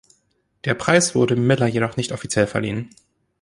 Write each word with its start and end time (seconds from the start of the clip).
Der 0.65 0.73
Preis 0.73 1.13
wurde 1.13 1.35
Miller 1.35 1.67
jedoch 1.67 1.95
nicht 1.95 2.11
offiziell 2.11 2.47
verliehen. 2.47 2.89